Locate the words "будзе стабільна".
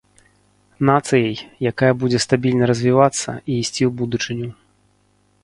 2.05-2.71